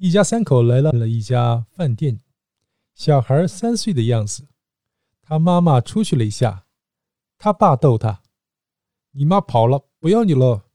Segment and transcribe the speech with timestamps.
[0.00, 2.20] 一家三口来到了一家饭店，
[2.94, 4.46] 小孩三岁的样子，
[5.20, 6.66] 他妈妈出去了一下，
[7.36, 8.22] 他爸逗他
[9.10, 10.66] ：“你妈跑了，不要你了。”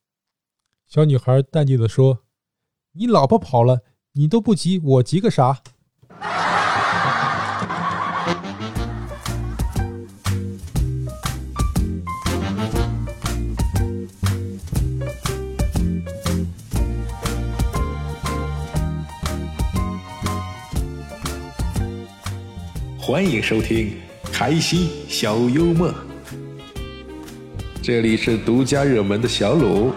[0.87, 2.25] 小女孩淡定的说
[2.91, 5.63] ：“你老婆跑了，你都不急，我急个啥？”
[23.13, 23.91] 欢迎收听
[24.31, 25.87] 《开心小幽默》，
[27.79, 29.93] 这里是独家热门的小鲁。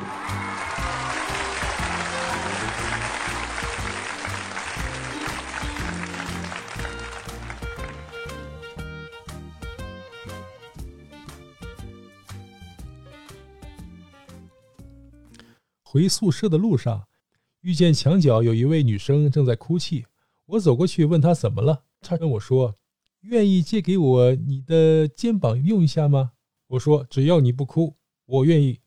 [15.82, 17.02] 回宿舍的路上，
[17.62, 20.04] 遇见墙角有一位女生正在哭泣，
[20.44, 22.74] 我走过去问她怎么了，她跟我说。
[23.26, 26.32] 愿意借给我你的肩膀用一下吗？
[26.68, 28.80] 我说只要你不哭，我愿意。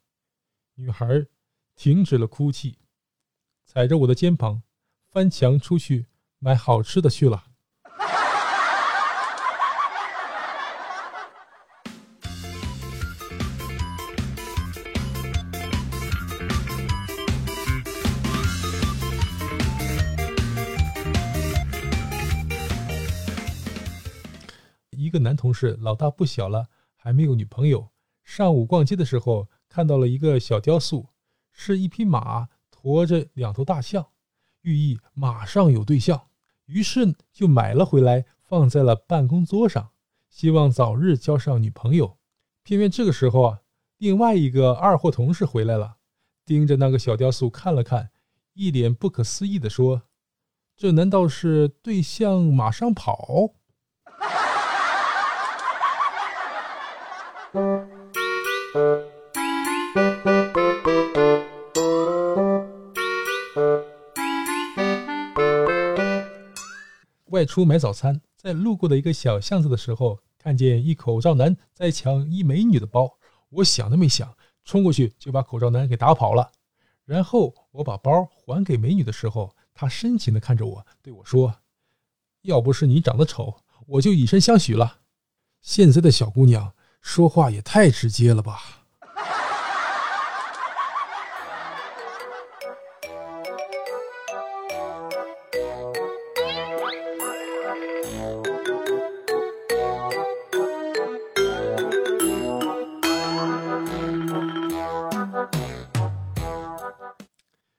[0.76, 1.26] 女孩
[1.76, 2.78] 停止了哭泣，
[3.66, 4.64] 踩着我的肩膀，
[5.10, 6.06] 翻墙出去
[6.40, 7.49] 买好吃的去了。
[25.00, 27.88] 一个男同事，老大不小了，还没有女朋友。
[28.22, 31.08] 上午逛街的时候，看到了一个小雕塑，
[31.54, 34.06] 是一匹马驮着两头大象，
[34.64, 36.28] 寓意马上有对象。
[36.66, 39.92] 于是就买了回来，放在了办公桌上，
[40.28, 42.18] 希望早日交上女朋友。
[42.64, 43.62] 偏偏这个时候啊，
[44.00, 45.96] 另外一个二货同事回来了，
[46.46, 48.12] 盯着那个小雕塑看了看，
[48.54, 50.02] 一脸不可思议地说
[50.76, 53.56] ：“这难道是对象马上跑？”
[58.70, 58.76] 外
[67.46, 73.18] 出买早餐，在路过的一个小巷子的时候，看见一口罩男在抢一美女的包。
[73.50, 76.52] 我想都没想，冲过去就把口罩男给打跑了。
[77.06, 81.56] 然后我把包还给美女的时候，她深情的看着我，对我说
[82.44, 85.00] ：“要不是你长得丑，我就以身相许了。”
[85.60, 86.72] 现在的小姑娘。
[87.02, 88.60] 说话也太直接了吧！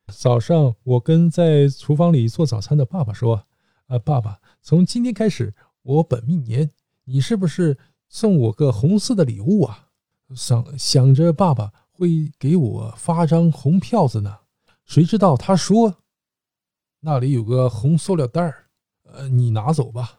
[0.09, 3.47] 早上，我跟在厨房里做早餐的爸爸说
[3.89, 6.71] ：“啊，爸爸，从今天开始我本命年，
[7.05, 7.79] 你是不是？”
[8.13, 9.87] 送我个红色的礼物啊！
[10.35, 14.39] 想想着爸爸会给我发张红票子呢，
[14.85, 15.95] 谁知道他说
[17.03, 18.67] 那里有个红塑料袋儿，
[19.05, 20.19] 呃，你拿走吧。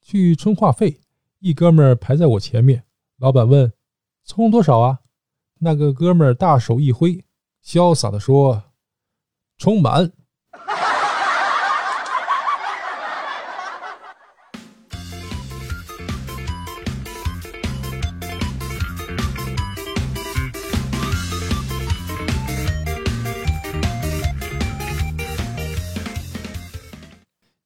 [0.00, 1.00] 去充话费。
[1.44, 2.84] 一哥们儿排在我前面，
[3.18, 3.72] 老板问
[4.24, 5.00] ：“充多少啊？”
[5.58, 7.24] 那个哥们儿大手一挥，
[7.64, 8.62] 潇洒的说
[9.58, 10.12] ：“充满。”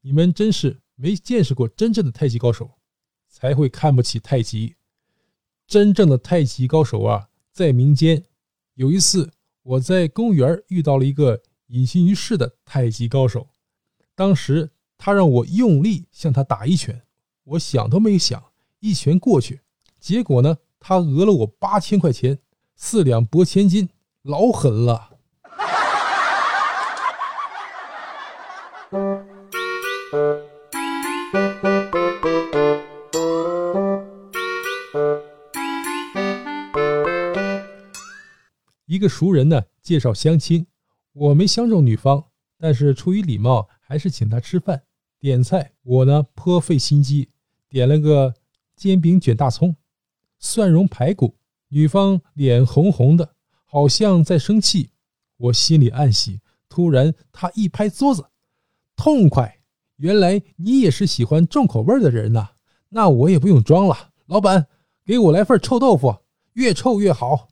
[0.01, 2.76] 你们真是没见识过真正的太极高手。
[3.39, 4.77] 才会看不起太极。
[5.67, 8.25] 真正的太极高手啊，在民间。
[8.77, 9.31] 有一次，
[9.63, 13.47] 我在公园遇到了一个隐形于世的太极高手。
[14.15, 17.03] 当时他让我用力向他打一拳，
[17.45, 18.43] 我想都没想，
[18.81, 19.61] 一拳过去，
[20.01, 22.39] 结果呢，他讹了我八千块钱，
[22.75, 23.91] 四两拨千斤，
[24.23, 25.06] 老狠了。
[38.87, 40.67] 一个熟人呢介绍相亲，
[41.13, 42.25] 我没相中女方，
[42.57, 44.83] 但是出于礼貌，还是请她吃饭
[45.19, 45.73] 点菜。
[45.83, 47.29] 我呢颇费心机，
[47.69, 48.33] 点了个
[48.77, 49.75] 煎饼卷大葱、
[50.39, 51.37] 蒜蓉排骨。
[51.69, 53.35] 女方脸红红的，
[53.65, 54.91] 好像在生气。
[55.37, 58.25] 我心里暗喜，突然，她一拍桌子，
[58.95, 59.61] 痛快！
[59.97, 62.51] 原来你也是喜欢重口味的人呐！
[62.91, 64.69] 那我也不用装了，老板，
[65.05, 66.15] 给我来份臭豆腐，
[66.53, 67.49] 越臭越好。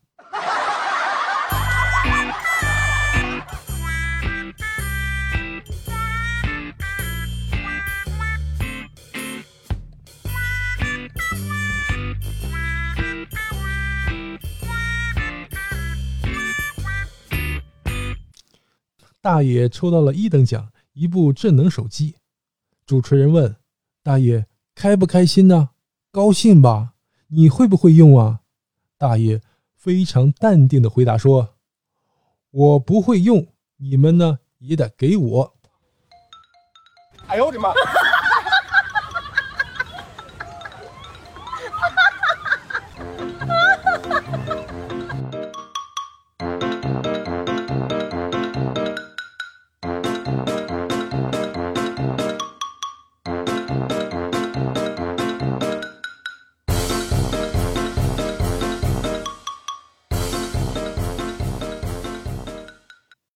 [19.24, 22.14] 大爷抽到了一等奖，一部智能手机。
[22.84, 23.56] 主持人问
[24.04, 25.70] ：“大爷开不开心呢？
[26.12, 26.92] 高兴吧？
[27.28, 28.40] 你会不会用啊？”
[28.98, 29.40] 大爷
[29.74, 31.54] 非常淡定的回答说
[32.52, 33.46] ：“我不会用，
[33.78, 35.54] 你们呢也得给我。”
[37.26, 37.70] 哎呦我的妈！